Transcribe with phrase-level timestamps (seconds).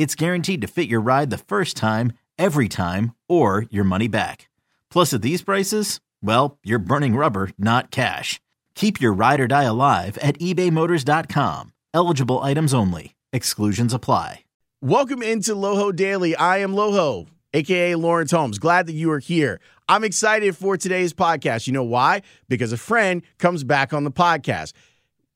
[0.00, 4.48] it's guaranteed to fit your ride the first time, every time, or your money back.
[4.90, 8.40] Plus, at these prices, well, you're burning rubber, not cash.
[8.74, 11.74] Keep your ride or die alive at ebaymotors.com.
[11.92, 13.14] Eligible items only.
[13.30, 14.44] Exclusions apply.
[14.80, 16.34] Welcome into Loho Daily.
[16.34, 18.58] I am Loho, aka Lawrence Holmes.
[18.58, 19.60] Glad that you are here.
[19.86, 21.66] I'm excited for today's podcast.
[21.66, 22.22] You know why?
[22.48, 24.72] Because a friend comes back on the podcast.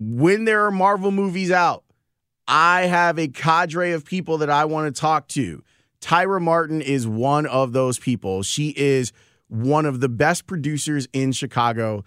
[0.01, 1.85] When there are Marvel movies out,
[2.47, 5.63] I have a cadre of people that I want to talk to.
[6.01, 8.43] Tyra Martin is one of those people.
[8.43, 9.13] She is
[9.49, 12.05] one of the best producers in Chicago.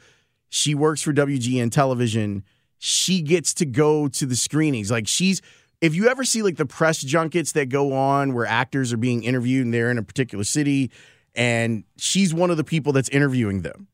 [0.49, 2.43] She works for WGN television.
[2.77, 4.91] She gets to go to the screenings.
[4.91, 5.41] Like she's
[5.81, 9.23] if you ever see like the press junkets that go on where actors are being
[9.23, 10.91] interviewed and they're in a particular city
[11.35, 13.88] and she's one of the people that's interviewing them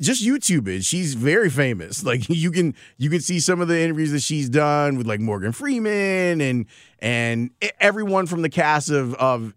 [0.00, 0.84] just YouTube it.
[0.84, 2.04] She's very famous.
[2.12, 5.20] Like you can you can see some of the interviews that she's done with like
[5.20, 6.66] Morgan Freeman and
[6.98, 9.54] and everyone from the cast of of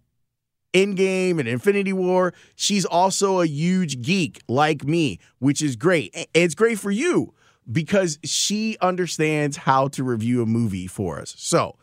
[0.73, 2.33] Endgame and Infinity War.
[2.55, 6.15] She's also a huge geek like me, which is great.
[6.33, 7.33] It's great for you
[7.69, 11.33] because she understands how to review a movie for us.
[11.37, 11.77] So,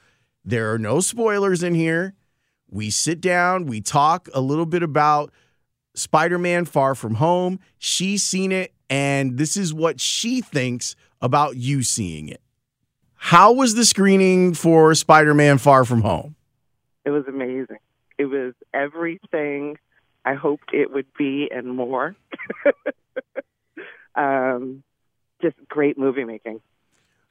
[0.45, 2.15] there are no spoilers in here.
[2.71, 5.33] We sit down, we talk a little bit about
[5.95, 7.61] Spider Man Far From Home.
[7.79, 12.41] She's seen it, and this is what she thinks about you seeing it.
[13.17, 16.35] How was the screening for Spider Man Far From Home?
[17.05, 17.79] It was amazing.
[18.19, 19.79] It was everything
[20.25, 22.15] I hoped it would be and more.
[24.15, 24.83] um,
[25.41, 26.61] just great movie making.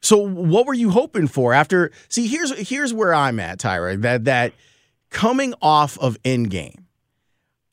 [0.02, 1.92] So, what were you hoping for after?
[2.10, 4.02] See, here's here's where I'm at, Tyra.
[4.02, 4.54] That that
[5.10, 6.81] coming off of Endgame,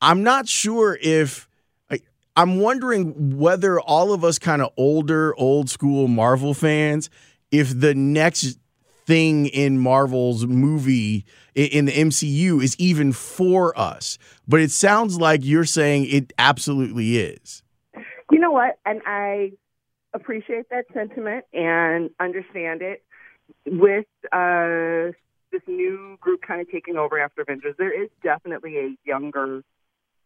[0.01, 1.47] I'm not sure if
[2.39, 7.09] I'm wondering whether all of us kind of older, old school Marvel fans,
[7.51, 8.57] if the next
[9.05, 14.17] thing in Marvel's movie in the MCU is even for us.
[14.47, 17.61] But it sounds like you're saying it absolutely is.
[18.31, 18.79] You know what?
[18.85, 19.51] And I
[20.13, 23.03] appreciate that sentiment and understand it.
[23.65, 25.11] With uh,
[25.51, 29.63] this new group kind of taking over after Avengers, there is definitely a younger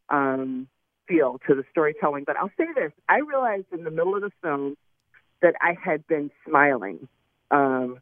[0.09, 0.67] um,
[1.07, 2.23] feel to the storytelling.
[2.25, 4.75] But I'll say this: I realized in the middle of the film
[5.41, 7.07] that I had been smiling,
[7.51, 7.99] um,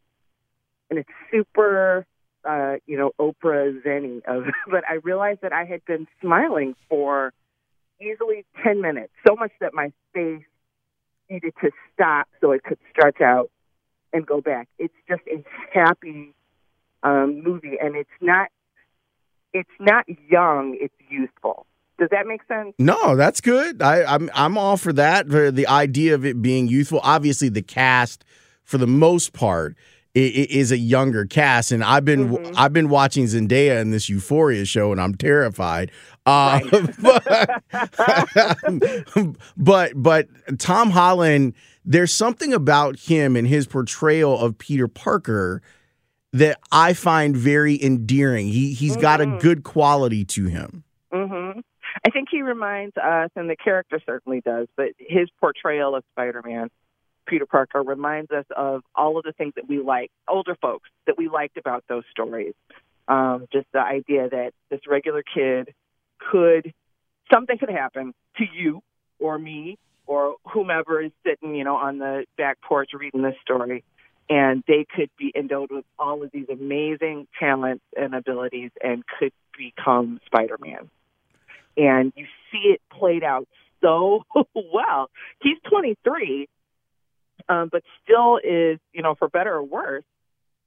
[0.89, 2.05] and it's super,
[2.47, 4.45] uh, you know, Oprah zenny of.
[4.69, 7.33] but I realized that I had been smiling for
[7.99, 10.43] easily ten minutes, so much that my face
[11.29, 13.49] needed to stop so it could stretch out
[14.13, 14.67] and go back.
[14.77, 16.33] It's just a happy
[17.03, 18.49] um, movie, and it's not.
[19.53, 21.65] It's not young; it's youthful.
[22.01, 22.73] Does that make sense?
[22.79, 23.79] No, that's good.
[23.83, 25.29] I, I'm I'm all for that.
[25.29, 26.99] For the idea of it being youthful.
[27.03, 28.25] Obviously, the cast,
[28.63, 29.75] for the most part,
[30.15, 32.53] is a younger cast, and I've been mm-hmm.
[32.57, 35.91] I've been watching Zendaya in this Euphoria show, and I'm terrified.
[36.25, 36.89] Uh, right.
[39.05, 41.53] but, but but Tom Holland,
[41.85, 45.61] there's something about him and his portrayal of Peter Parker
[46.33, 48.47] that I find very endearing.
[48.47, 49.01] He he's mm-hmm.
[49.01, 49.37] got a mm-hmm.
[49.37, 50.83] good quality to him.
[51.13, 51.59] Mm-hmm.
[52.05, 56.69] I think he reminds us, and the character certainly does, but his portrayal of Spider-Man,
[57.25, 61.17] Peter Parker, reminds us of all of the things that we like, older folks that
[61.17, 62.53] we liked about those stories.
[63.07, 65.73] Um, just the idea that this regular kid
[66.31, 66.73] could,
[67.31, 68.81] something could happen to you
[69.19, 69.77] or me
[70.07, 73.83] or whomever is sitting, you know, on the back porch reading this story,
[74.29, 79.33] and they could be endowed with all of these amazing talents and abilities and could
[79.57, 80.89] become Spider-Man
[81.77, 83.47] and you see it played out
[83.81, 84.23] so
[84.55, 85.09] well.
[85.41, 86.47] He's 23,
[87.49, 90.03] um, but still is, you know, for better or worse,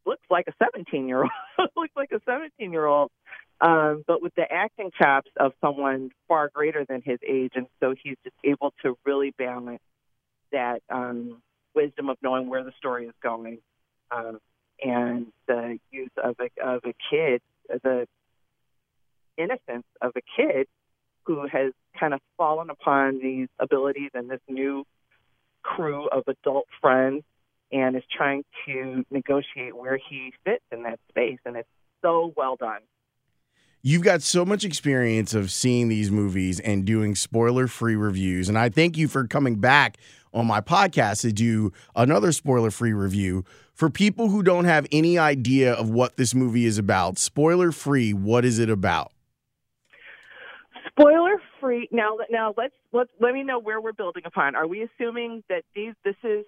[0.06, 1.30] looks like a 17 year old.
[1.76, 3.10] looks like a 17 year old
[3.60, 7.94] um, but with the acting chops of someone far greater than his age, and so
[8.02, 9.80] he's just able to really balance
[10.52, 11.40] that um,
[11.74, 13.58] wisdom of knowing where the story is going,
[14.10, 14.38] um,
[14.84, 18.06] and the use of a of a kid, the
[19.38, 20.66] innocence of a kid
[21.26, 24.84] who has kind of fallen upon these abilities and this new
[25.62, 27.22] crew of adult friends
[27.72, 31.68] and is trying to negotiate where he fits in that space and it's
[32.02, 32.80] so well done
[33.86, 38.48] You've got so much experience of seeing these movies and doing spoiler free reviews.
[38.48, 39.98] And I thank you for coming back
[40.32, 43.44] on my podcast to do another spoiler free review.
[43.74, 48.14] For people who don't have any idea of what this movie is about, spoiler free,
[48.14, 49.12] what is it about?
[50.98, 54.54] Spoiler free now now let's let's let me know where we're building upon.
[54.54, 56.44] Are we assuming that these this is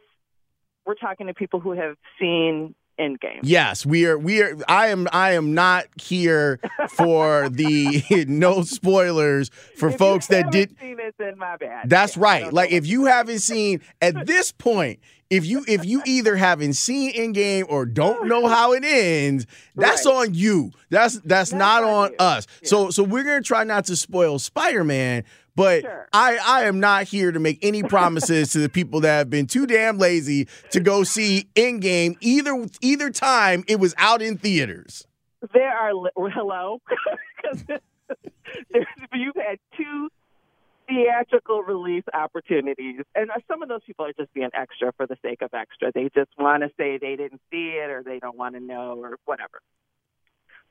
[0.85, 3.41] we're talking to people who have seen Endgame.
[3.43, 4.19] Yes, we are.
[4.19, 4.57] We are.
[4.69, 5.07] I am.
[5.13, 6.59] I am not here
[6.91, 10.79] for the no spoilers for If folks that did.
[10.81, 11.91] seen it, then my bad.
[11.91, 12.53] That's Yeah, right.
[12.53, 17.13] Like if you haven't seen at this point, if you if you either haven't seen
[17.13, 20.15] Endgame or don't know how it ends, that's Right.
[20.29, 20.71] on you.
[20.89, 22.17] That's that's, not on you.
[22.19, 22.47] us.
[22.63, 22.69] Yeah.
[22.69, 25.25] So so we're gonna try not to spoil Spider-Man,
[25.57, 26.09] but Sure.
[26.13, 29.47] I I am not here to make any promises to the people that have been
[29.47, 35.07] too damn lazy to go see Endgame either either time it was out in theaters.
[35.53, 35.93] there are
[36.31, 36.81] hello
[39.15, 40.09] you've had two
[40.89, 45.43] theatrical release opportunities, and some of those people are just being extra for the sake
[45.43, 45.91] of extra.
[45.93, 48.99] They just want to say they didn't see it, or they don't want to know,
[49.03, 49.61] or whatever.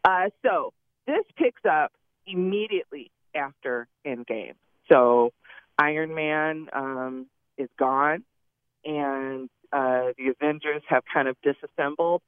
[0.03, 0.73] Uh, so
[1.07, 1.91] this picks up
[2.25, 4.53] immediately after Endgame.
[4.89, 5.31] So
[5.77, 7.27] Iron Man um,
[7.57, 8.23] is gone,
[8.83, 12.21] and uh, the Avengers have kind of disassembled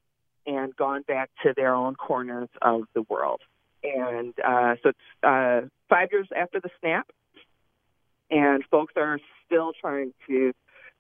[0.46, 3.42] and gone back to their own corners of the world.
[3.84, 7.08] And uh, so it's uh, five years after the snap,
[8.32, 10.54] and folks are still trying to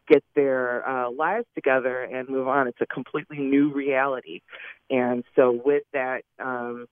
[0.07, 2.67] get their uh, lives together and move on.
[2.67, 4.41] It's a completely new reality.
[4.89, 6.87] And so, with that, um,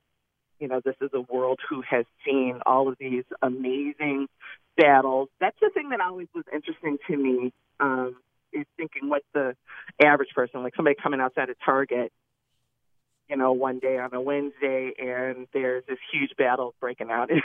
[0.65, 4.27] you know, this is a world who has seen all of these amazing
[4.75, 5.29] battles.
[5.39, 7.53] That's the thing that always was interesting to me.
[7.79, 8.15] Um,
[8.51, 9.55] is thinking what the
[10.03, 12.11] average person, like somebody coming outside of Target,
[13.29, 17.41] you know, one day on a Wednesday, and there's this huge battle breaking out in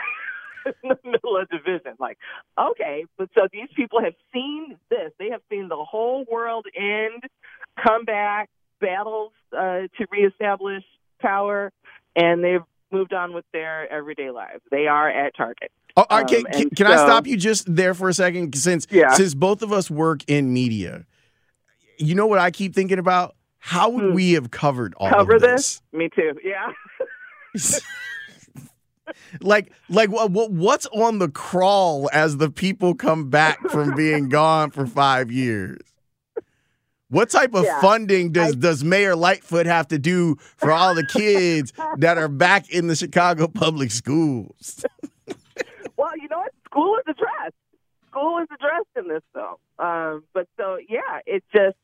[0.82, 1.92] the middle of division.
[1.98, 2.16] Like,
[2.58, 5.12] okay, but so these people have seen this.
[5.18, 7.24] They have seen the whole world end,
[7.84, 8.48] come back,
[8.80, 10.84] battles uh, to reestablish
[11.20, 11.70] power,
[12.16, 12.62] and they've
[12.92, 14.62] moved on with their everyday lives.
[14.70, 15.70] They are at Target.
[15.96, 18.54] Oh, Um, can, can, can I stop you just there for a second?
[18.54, 19.12] Since Yeah.
[19.12, 21.04] since both of us work in media,
[21.98, 23.34] you know what I keep thinking about?
[23.58, 24.14] How would Hmm.
[24.14, 25.82] we have covered all Cover of this?
[25.92, 26.32] Me too.
[26.44, 26.72] Yeah.
[29.40, 34.28] like like what, what what's on the crawl as the people come back from being
[34.28, 35.78] gone for five years?
[37.10, 37.80] What type of Yeah.
[37.80, 42.28] funding does I- does Mayor Lightfoot have to do for all the kids that are
[42.28, 44.84] back in the Chicago public schools?
[45.96, 46.52] Well, you know what?
[46.64, 47.54] School is addressed.
[48.10, 49.56] School is addressed in this film.
[49.78, 51.76] Um, but so, yeah, it just,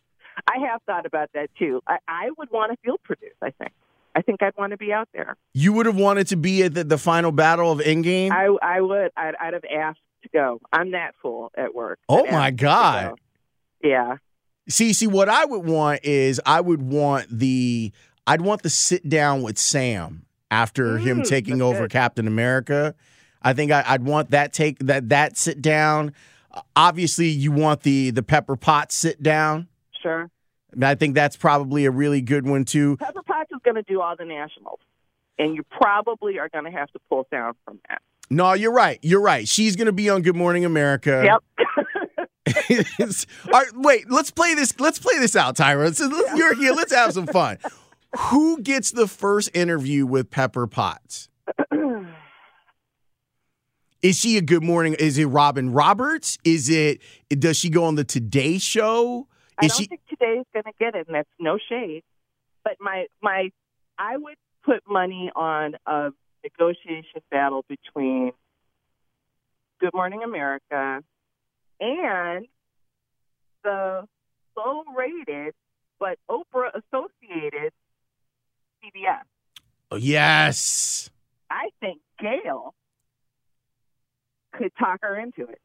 [0.48, 1.82] I have thought about that too.
[1.86, 3.72] I, I would want to field produce, I think.
[4.14, 5.36] I think I'd want to be out there.
[5.52, 8.30] You would have wanted to be at the, the final battle of Endgame.
[8.30, 9.10] I, I would.
[9.18, 10.62] I'd, I'd have asked to go.
[10.72, 11.98] I'm that fool at work.
[12.08, 13.16] Oh, I'd my God.
[13.82, 13.88] go.
[13.88, 14.16] Yeah.
[14.68, 17.92] See, see, what I would want is I would want the
[18.26, 21.90] I'd want the sit down with Sam after him Mm, taking over good.
[21.92, 22.94] Captain America.
[23.42, 26.12] I think I, I'd want that take that that sit down.
[26.52, 29.68] Uh, Obviously, you want the the Pepper Potts sit down.
[30.02, 30.30] Sure.
[30.72, 32.96] And I think that's probably a really good one too.
[32.96, 34.80] Pepper Potts is going to do all the nationals.
[35.38, 38.00] And you probably are going to have to pull down from that.
[38.30, 38.98] No, you're right.
[39.02, 39.46] You're right.
[39.46, 41.22] She's going to be on Good Morning America.
[41.24, 41.66] Yep.
[43.52, 44.10] Right, wait.
[44.10, 44.78] Let's play this.
[44.78, 45.84] Let's play this out, Tyra.
[45.84, 46.00] Let's-
[46.36, 46.72] You're here.
[46.72, 47.58] Let's have some fun.
[48.30, 51.28] Who gets the first interview with Pepper Potts?
[54.02, 54.94] Is she a Good Morning?
[54.98, 56.38] Is it Robin Roberts?
[56.44, 57.00] Is it?
[57.30, 59.26] Does she go on the Today Show?
[59.58, 59.86] I don't she?
[59.86, 62.02] think today's going to get it, and that's no shade.
[62.62, 63.50] But my my,
[63.98, 66.10] I would put money on a
[66.44, 68.32] negotiation battle between
[69.80, 71.02] Good Morning America
[71.80, 72.46] and
[73.64, 74.06] the
[74.56, 75.54] low rated
[75.98, 77.72] but Oprah associated
[78.84, 79.22] CBS.
[79.90, 81.10] Oh, yes.
[81.50, 82.74] I think Gail
[84.52, 85.58] could talk her into it.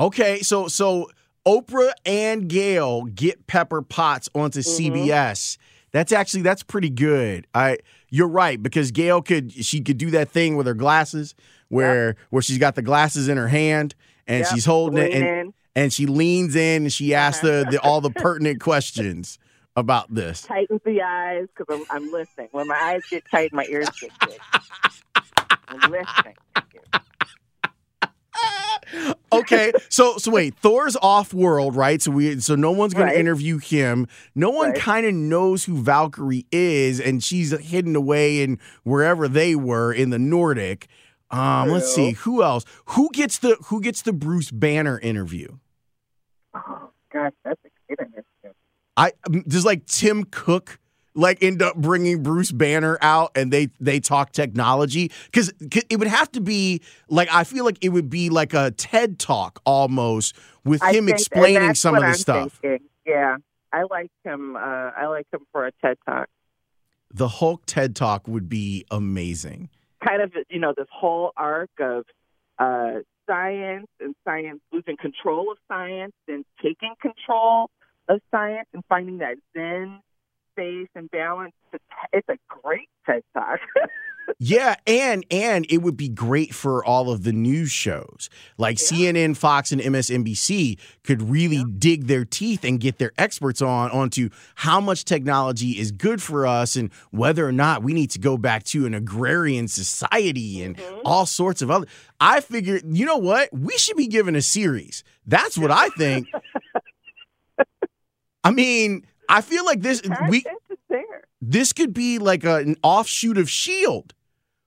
[0.00, 1.10] Okay, so so
[1.46, 4.64] Oprah and Gail get Pepper Potts onto Mhm.
[4.64, 5.58] CBS.
[5.90, 7.46] That's actually that's pretty good.
[7.54, 11.34] I you're right because Gail could she could do that thing with her glasses
[11.68, 13.94] where where she's got the glasses in her hand
[14.28, 14.48] and Yep.
[14.54, 15.54] she's holding it and, in.
[15.74, 17.24] and she leans in and she uh-huh.
[17.24, 19.38] asks the, the all the pertinent questions
[19.76, 20.42] about this.
[20.42, 22.48] tightens the eyes because I'm, I'm listening.
[22.52, 24.38] When my eyes get tight, my ears get big.
[25.68, 26.34] I'm listening.
[29.32, 32.00] okay, so so wait, Thor's off world, right?
[32.00, 33.14] So we so no one's going Right.
[33.14, 34.06] to interview him.
[34.34, 34.78] No one Right.
[34.80, 40.10] kind of knows who Valkyrie is, and she's hidden away in wherever they were in
[40.10, 40.86] the Nordic.
[41.30, 42.64] Um, let's see who else.
[42.86, 45.58] Who gets the who gets the Bruce Banner interview?
[46.54, 48.24] Oh, gosh, that's exciting.
[48.96, 50.78] I um, does like Tim Cook
[51.14, 56.08] like end up bringing Bruce Banner out and they they talk technology because it would
[56.08, 60.34] have to be like I feel like it would be like a TED talk almost
[60.64, 62.52] with I him think- explaining some of the I'm stuff.
[62.62, 62.88] thinking.
[63.06, 63.36] Yeah,
[63.72, 64.56] I like him.
[64.56, 66.28] Uh, I like him for a TED talk.
[67.12, 69.70] The Hulk TED talk would be amazing.
[70.06, 72.04] Kind of, you know, this whole arc of
[72.58, 77.70] uh, science and science losing control of science and taking control
[78.08, 80.00] of science and finding that zen
[80.52, 81.54] space and balance.
[82.12, 83.60] It's a- great TED talk.
[84.38, 88.28] Yeah, and and it would be great for all of the news shows.
[88.56, 93.90] Like CNN, Fox and MSNBC could really dig their teeth and get their experts on
[93.90, 98.18] onto how much technology is good for us and whether or not we need to
[98.18, 101.86] go back to an agrarian society and all sorts of other
[102.20, 103.48] I figured, you know what?
[103.52, 105.04] We should be given a series.
[105.26, 106.26] That's what I think.
[108.44, 111.24] I mean, I feel like this we Content is there.
[111.40, 114.14] this could be like a, an offshoot of Shield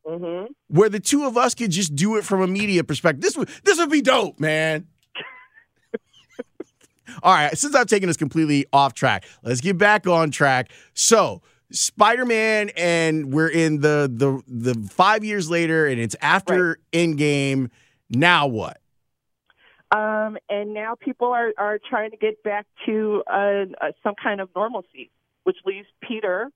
[0.05, 3.22] hmm where the two of us could just do it from a media perspective.
[3.22, 4.88] This would this would be dope, man.
[7.24, 10.72] All right, since I've taken us completely off track, let's get back on track.
[10.93, 11.41] So,
[11.72, 17.70] Spider-Man and we're in the the the 5 years later and it's after Endgame.
[18.10, 18.77] Now what?
[19.93, 24.39] Um, and now people are, are trying to get back to uh, uh, some kind
[24.39, 25.12] of normalcy,
[25.43, 26.50] which leaves Peter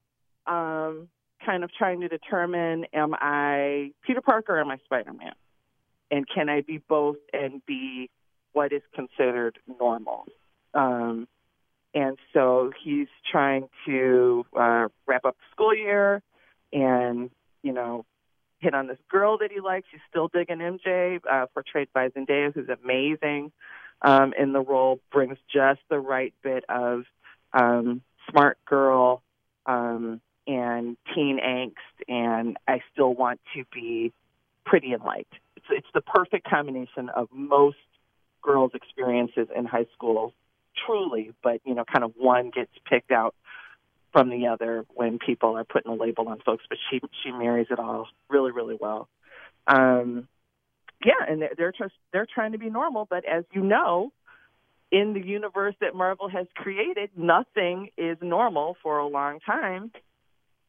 [0.47, 1.09] um,
[1.45, 5.33] kind of trying to determine am I Peter Parker or am I Spider Man?
[6.11, 8.09] And can I be both and be
[8.53, 10.25] what is considered normal?
[10.73, 11.27] Um,
[11.93, 16.21] and so he's trying to uh, wrap up the school year
[16.73, 17.29] and,
[17.63, 18.05] you know,
[18.59, 19.87] hit on this girl that he likes.
[19.91, 23.51] He's still digging MJ, uh, portrayed by Zendaya, who's amazing
[24.01, 27.03] um, in the role, brings just the right bit of
[27.53, 29.21] um, smart girl
[29.65, 31.73] um, and teen angst,
[32.07, 34.13] and I still want to be
[34.65, 35.33] pretty and liked.
[35.55, 37.77] It's, it's the perfect combination of most
[38.41, 40.33] girls' experiences in high school,
[40.85, 43.33] truly, but, you know, kind of one gets picked out
[44.15, 47.67] from the other when people are putting a label on folks, but she she marries
[47.69, 49.09] it all really really well.
[49.67, 50.29] Um,
[51.03, 54.13] yeah, and they're they're just they're trying to be normal, but as you know,
[54.89, 59.91] in the universe that Marvel has created, nothing is normal for a long time.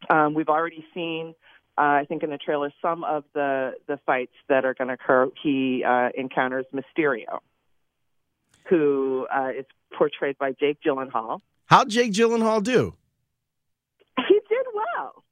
[0.09, 1.35] Um, we've already seen,
[1.79, 4.95] uh, I think, in the trailer, some of the the fights that are going to
[4.95, 5.29] occur.
[5.43, 7.39] He uh, encounters Mysterio,
[8.69, 11.41] who uh, is portrayed by Jake Gyllenhaal.
[11.67, 12.95] How'd Jake Gyllenhaal do?
[14.29, 15.25] He did well.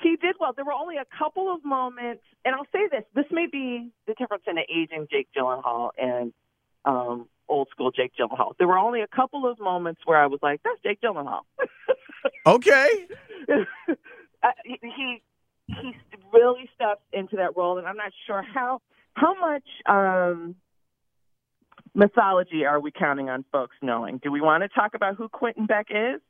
[0.00, 0.52] He did well.
[0.54, 4.14] There were only a couple of moments, and I'll say this: this may be the
[4.14, 6.32] difference in the aging Jake Gyllenhaal and
[6.84, 8.52] um, old school Jake Gyllenhaal.
[8.58, 11.40] There were only a couple of moments where I was like, "That's Jake Gyllenhaal."
[12.46, 13.06] Okay.
[14.42, 15.22] uh, he
[15.66, 15.94] he
[16.32, 18.80] really steps into that role, and I'm not sure how
[19.14, 20.56] how much um,
[21.94, 24.18] mythology are we counting on folks knowing.
[24.18, 26.20] Do we want to talk about who Quentin Beck is?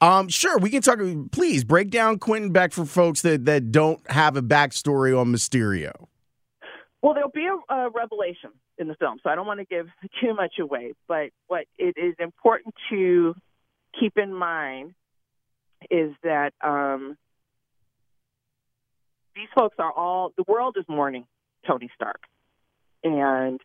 [0.00, 0.98] Um, sure, we can talk.
[1.32, 5.92] Please break down Quentin Beck for folks that, that don't have a backstory on Mysterio.
[7.02, 9.86] Well, there'll be a, a revelation in the film, so I don't want to give
[10.20, 10.92] too much away.
[11.08, 13.34] But what it is important to
[13.98, 14.94] keep in mind
[15.90, 17.16] is that um,
[19.36, 21.26] these folks are all the world is mourning
[21.66, 22.22] Tony Stark,
[23.04, 23.60] and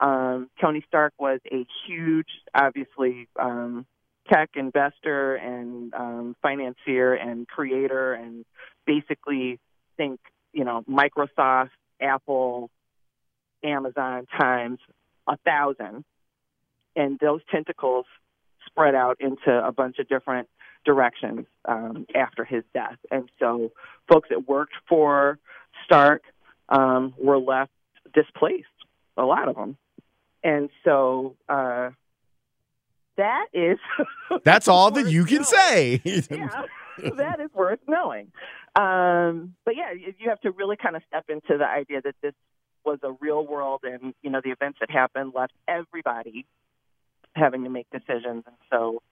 [0.00, 3.86] um, Tony Stark was a huge, obviously, um,
[4.32, 8.44] tech investor and um, financier and creator, and
[8.86, 9.58] basically
[9.96, 10.20] think
[10.52, 12.70] you know Microsoft, Apple,
[13.64, 14.78] Amazon times
[15.26, 16.04] a thousand,
[16.94, 18.06] and those tentacles
[18.66, 20.48] spread out into a bunch of different
[20.86, 22.96] directions um, after his death.
[23.10, 23.72] And so,
[24.08, 25.38] folks that worked for
[25.84, 26.22] Stark
[26.70, 27.72] um, were left
[28.14, 28.66] displaced,
[29.18, 29.76] a lot of them.
[30.42, 31.90] And so, uh,
[33.16, 33.78] that is
[34.44, 36.00] That's all that you can say.
[36.04, 36.62] yeah.
[37.16, 38.32] that is worth knowing.
[38.74, 42.34] Um, but yeah, you have to really kind of step into the idea that this
[42.84, 46.46] was a real world, and you know the events that happened left everybody
[47.34, 49.02] having to make decisions, and so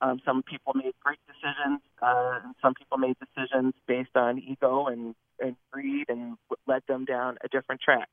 [0.00, 4.86] um, some people made great decisions, uh, and some people made decisions based on ego
[4.86, 6.36] and, and greed, and
[6.66, 8.08] led them down a different track.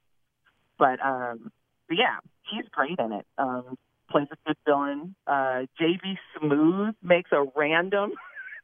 [0.77, 1.51] But, um,
[1.87, 2.17] but yeah,
[2.49, 3.25] he's great in it.
[3.37, 3.77] Um,
[4.09, 5.15] plays a good villain.
[5.25, 8.11] Uh, JB Smoove makes a random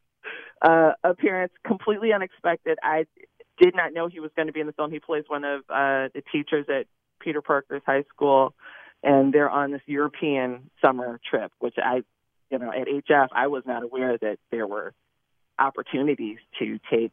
[0.62, 2.78] uh, appearance, completely unexpected.
[2.84, 3.06] I
[3.60, 4.92] did not know he was going to be in the film.
[4.92, 6.86] He plays one of uh, the teachers at
[7.20, 8.54] Peter Parker's high school,
[9.04, 12.04] and they're on this European summer trip, which I,
[12.50, 14.94] you know, at HF, I was not aware that there were
[15.60, 17.12] opportunities to take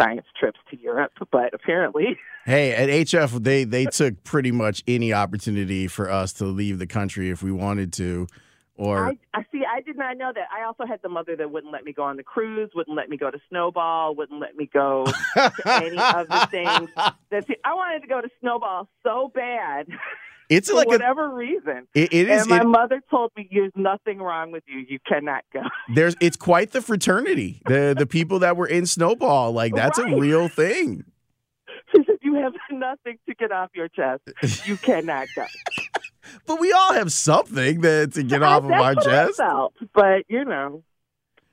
[0.00, 2.18] science trips to Europe, but apparently.
[2.46, 6.86] Hey, at HF, they they took pretty much any opportunity for us to leave the
[6.86, 8.26] country if we wanted to.
[8.78, 9.64] Or I, I see.
[9.70, 10.46] I did not know that.
[10.50, 13.10] I also had the mother that wouldn't let me go on the cruise, wouldn't let
[13.10, 16.88] me go to Snowball, wouldn't let me go to any of the things.
[17.30, 19.88] That I wanted to go to Snowball so bad.
[20.48, 21.86] It's for like whatever a, reason.
[21.94, 22.42] It, it is.
[22.42, 24.78] And my it, mother told me, "There's nothing wrong with you.
[24.88, 25.62] You cannot go."
[25.94, 26.16] There's.
[26.20, 27.60] It's quite the fraternity.
[27.66, 30.12] The the people that were in Snowball, like that's right.
[30.12, 31.04] a real thing.
[31.96, 34.20] She said, "You have nothing to get off your chest.
[34.68, 35.46] You cannot go."
[36.46, 39.38] but we all have something that to get off of our chest.
[39.38, 40.82] Felt, but you know,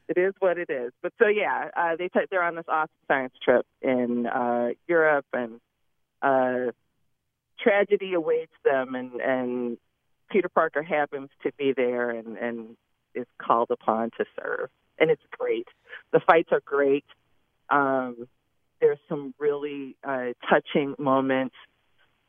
[0.09, 0.91] it is what it is.
[1.01, 5.25] But so yeah, uh, they t- they're on this awesome science trip in uh, Europe,
[5.31, 5.61] and
[6.21, 6.71] uh,
[7.59, 9.77] tragedy awaits them, and and
[10.31, 12.77] Peter Parker happens to be there, and and
[13.13, 14.69] is called upon to serve,
[14.99, 15.67] and it's great.
[16.11, 17.05] The fights are great.
[17.69, 18.27] Um,
[18.81, 21.55] there's some really uh, touching moments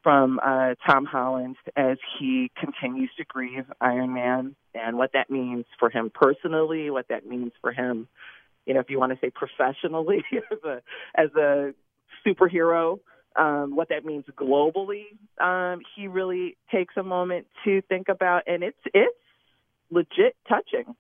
[0.03, 5.65] from uh, Tom Holland as he continues to grieve Iron Man and what that means
[5.81, 8.07] for him personally, what that means for him,
[8.67, 10.83] you know, if you want to say professionally as a
[11.15, 11.75] as a
[12.27, 13.01] superhero,
[13.39, 15.05] um, what that means globally.
[15.41, 19.17] Um, he really takes a moment to think about, and it's it's
[19.91, 20.95] legit touching.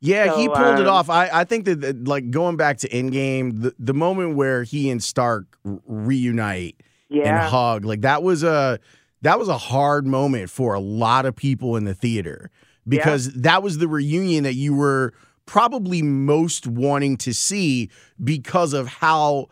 [0.00, 1.10] Yeah, So, he pulled it um, off.
[1.10, 5.02] I, I think that, like going back to Endgame, the, the moment where he and
[5.02, 6.76] Stark reunite
[7.10, 8.78] and hug, like that was a
[9.22, 12.50] that was a hard moment for a lot of people in the theater
[12.86, 15.12] because that was the reunion that you were
[15.46, 17.90] probably most wanting to see
[18.22, 19.48] because of how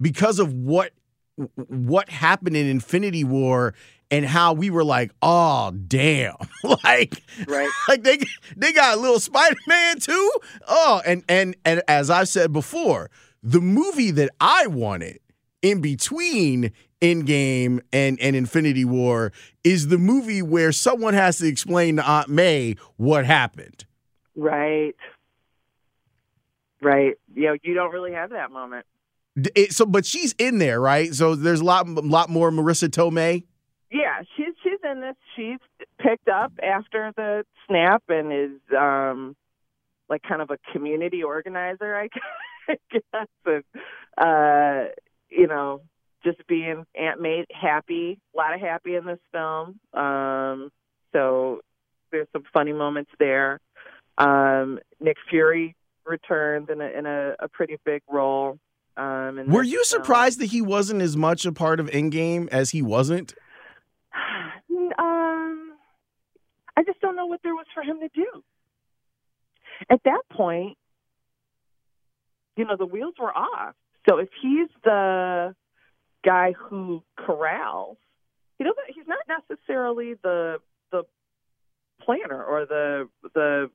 [0.00, 0.92] because of what
[1.68, 3.74] what happened in Infinity War
[4.10, 6.34] and how we were like, oh damn,
[6.84, 7.70] like right.
[7.88, 8.18] like they
[8.56, 10.32] they got a little Spider Man too.
[10.66, 13.10] Oh, and and and as I've said before,
[13.42, 15.20] the movie that I wanted
[15.62, 21.96] in between Endgame and and Infinity War is the movie where someone has to explain
[21.96, 23.84] to Aunt May what happened.
[24.34, 24.96] Right.
[26.80, 27.14] Right.
[27.34, 28.86] You know, you don't really have that moment.
[29.36, 31.14] It, so, but she's in there, right?
[31.14, 33.44] So there's a lot lot more Marisa Tomei.
[33.90, 35.16] Yeah, she's she's in this.
[35.36, 35.58] She's
[35.98, 39.36] picked up after the snap and is um
[40.08, 42.08] like kind of a community organizer, I
[42.90, 43.26] guess.
[43.46, 43.64] And
[44.16, 44.90] uh,
[45.30, 45.82] you know,
[46.24, 49.78] just being Aunt May happy, a lot of happy in this film.
[49.94, 50.70] Um,
[51.12, 51.60] so
[52.10, 53.60] there's some funny moments there.
[54.16, 58.58] Um, Nick Fury returns in a in a, a pretty big role.
[58.98, 62.82] Um, Were you surprised that he wasn't as much a part of Endgame as he
[62.82, 63.34] wasn't?
[64.98, 65.74] Um,
[66.76, 68.42] I just don't know what there was for him to do.
[69.88, 70.76] At that point,
[72.56, 73.74] you know, the wheels were off.
[74.08, 75.54] So if he's the
[76.24, 77.96] guy who corrals,
[78.58, 78.94] he doesn't.
[78.94, 80.58] He's not necessarily the
[80.90, 81.04] the
[82.02, 83.70] planner or the the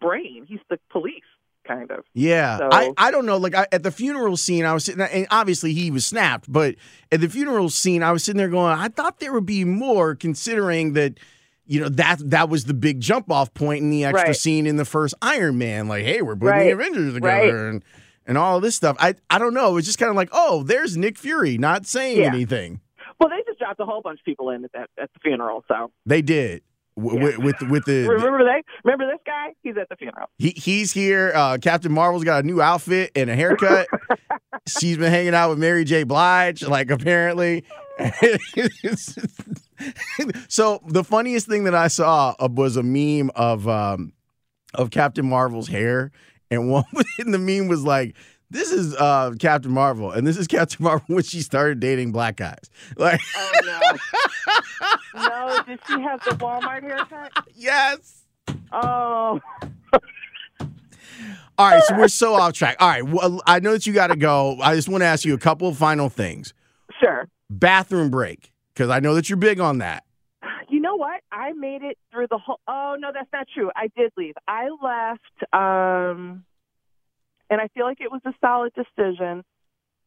[0.00, 0.46] brain.
[0.48, 1.22] He's the police,
[1.66, 2.04] kind of.
[2.14, 3.36] Yeah, So- I, I don't know.
[3.36, 6.50] Like I, at the funeral scene, I was sitting, and obviously he was snapped.
[6.50, 6.76] But
[7.12, 10.14] at the funeral scene, I was sitting there going, I thought there would be more,
[10.14, 11.18] considering that,
[11.66, 14.36] you know, that that was the big jump off point in the extra Right.
[14.36, 15.86] scene in the first Iron Man.
[15.88, 16.64] Like, hey, we're putting Right.
[16.64, 17.28] the Avengers together
[17.64, 17.70] Right.
[17.74, 17.84] and
[18.26, 18.96] and all this stuff.
[19.00, 19.70] I I don't know.
[19.70, 22.26] It was just kind of like, oh, there's Nick Fury, not saying Yeah.
[22.26, 22.80] anything.
[23.18, 25.64] Well, they just dropped a whole bunch of people in at that at the funeral.
[25.68, 26.62] So They did.
[26.96, 27.24] W- Yeah.
[27.38, 29.54] With, with with the, remember they remember this guy?
[29.62, 30.28] He's at the funeral.
[30.38, 31.32] He he's here.
[31.34, 33.86] Uh, Captain Marvel's got a new outfit and a haircut.
[34.66, 36.02] She's been hanging out with Mary J.
[36.02, 37.64] Blige, like apparently.
[40.48, 44.12] so the funniest thing that I saw uh, was a meme of um,
[44.74, 46.10] of Captain Marvel's hair,
[46.50, 46.84] and one
[47.18, 48.14] in the meme was like.
[48.50, 52.36] This is uh, Captain Marvel, and this is Captain Marvel when she started dating black
[52.36, 52.70] guys.
[52.96, 53.52] Like, Oh
[55.14, 55.22] no.
[55.28, 57.32] no, did she have the Walmart haircut?
[57.54, 58.24] yes,
[58.72, 59.40] Oh.
[61.58, 62.76] All right, so we're so off track.
[62.80, 64.56] All right, well, I know that you got to go.
[64.62, 66.54] I just want to ask you a couple of final things.
[67.00, 67.28] Sure.
[67.50, 70.04] Bathroom break, because I know that you're big on that.
[70.70, 71.20] You know what?
[71.30, 72.60] I made it through the whole.
[72.66, 73.70] Oh no, that's not true.
[73.76, 74.34] I did leave.
[74.48, 76.44] I left, um,
[77.50, 79.44] and I feel like it was a solid decision.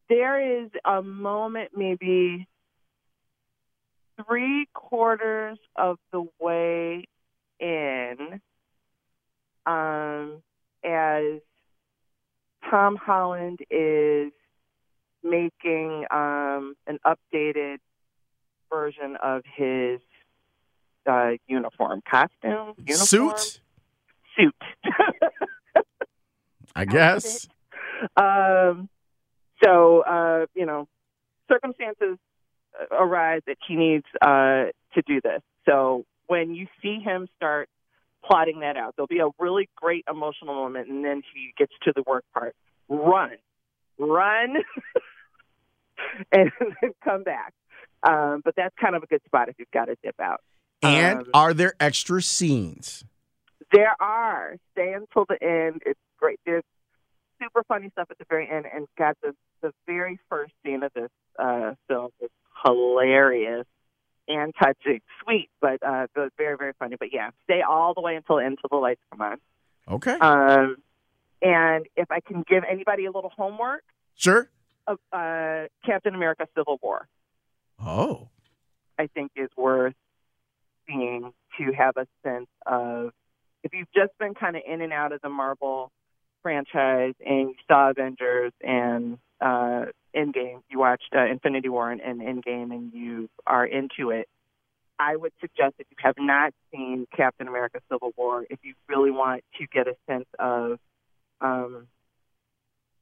[0.08, 2.48] There is a moment, maybe
[4.26, 7.04] three quarters of the way
[7.60, 8.40] in,
[9.66, 10.42] um,
[10.84, 11.40] as
[12.70, 14.32] Tom Holland is
[15.22, 17.78] making um, an updated
[18.70, 20.00] version of his
[21.06, 23.60] uh, uniform, costume, uniform, Suit,
[24.36, 24.54] suit.
[26.74, 27.48] I guess.
[28.16, 28.88] um,
[29.62, 30.88] so uh, you know,
[31.50, 32.18] circumstances
[32.80, 35.40] uh, arise that he needs uh, to do this.
[35.66, 37.68] So when you see him start
[38.24, 41.92] plotting that out, there'll be a really great emotional moment, and then he gets to
[41.94, 42.54] the work part.
[42.88, 43.32] Run,
[43.98, 44.56] run,
[46.32, 47.52] and then come back.
[48.06, 50.40] Um, but that's kind of a good spot if you've got to dip out.
[50.82, 53.04] And Um, are there extra scenes?
[53.72, 54.56] There are.
[54.72, 55.82] Stay until the end.
[55.86, 56.40] It's great.
[56.46, 56.64] There's
[57.42, 60.92] super funny stuff at the very end, and God, the the very first scene of
[60.94, 62.30] this uh, film is
[62.64, 63.66] hilarious
[64.26, 66.06] and touching, sweet, but uh,
[66.38, 66.96] very very funny.
[66.98, 69.36] But yeah, stay all the way until until the lights come on.
[69.86, 70.76] Okay, Um,
[71.42, 73.82] and if I can give anybody a little homework,
[74.16, 74.48] sure.
[74.86, 77.06] of uh, Captain America: Civil War,
[77.78, 78.28] Oh,
[78.98, 79.94] I think is worth
[80.86, 83.10] seeing to have a sense of
[83.62, 85.90] if you've just been kind of in and out of the Marvel
[86.44, 92.20] franchise and you saw Avengers and uh, Endgame, you watched uh, Infinity War and, and
[92.20, 94.28] Endgame, and you are into it.
[94.98, 99.10] I would suggest if you have not seen Captain America: Civil War, if you really
[99.10, 100.78] want to get a sense of
[101.40, 101.88] um,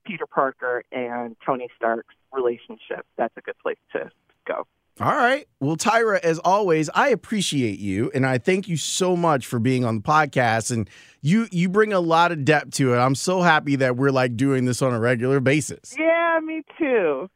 [0.06, 4.10] Peter Parker and Tony Stark's relationship, that's a good place to
[4.46, 4.66] go.
[5.00, 5.46] All right.
[5.58, 9.84] Well, Tyra, as always, I appreciate you, and I thank you so much for being
[9.84, 10.70] on the podcast.
[10.70, 10.88] And
[11.22, 12.98] you you bring a lot of depth to it.
[12.98, 15.94] I'm so happy that we're like doing this on a regular basis.
[15.98, 17.30] Yeah, me too.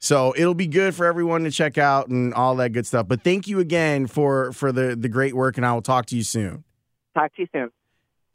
[0.00, 3.08] So it'll be good for everyone to check out and all that good stuff.
[3.08, 6.16] But thank you again for for the the great work, and I will talk to
[6.16, 6.64] you soon.
[7.14, 7.70] Talk to you soon.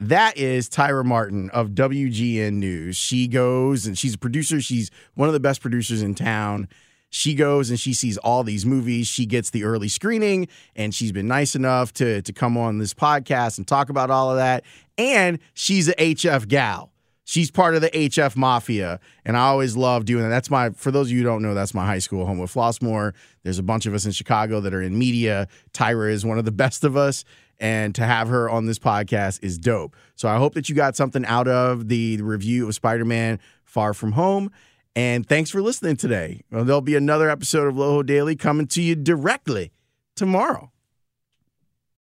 [0.00, 2.96] That is Tyra Martin of WGN News.
[2.96, 4.60] She goes and she's a producer.
[4.60, 6.68] She's one of the best producers in town.
[7.10, 9.06] She goes and she sees all these movies.
[9.06, 12.94] She gets the early screening, and she's been nice enough to to come on this
[12.94, 14.64] podcast and talk about all of that.
[14.96, 16.92] And she's a HF gal.
[17.24, 20.30] She's part of the HF Mafia, and I always love doing that.
[20.30, 23.12] That's my for those of you who don't know, that's my high school Homewood-Flossmoor.
[23.42, 25.46] There's a bunch of us in Chicago that are in media.
[25.74, 27.26] Tyra is one of the best of us,
[27.58, 29.94] and to have her on this podcast is dope.
[30.14, 34.12] So I hope that you got something out of the review of Spider-Man Far From
[34.12, 34.50] Home.
[34.96, 36.42] And thanks for listening today.
[36.50, 39.72] Well, there'll be another episode of Loho Daily coming to you directly
[40.16, 40.72] tomorrow.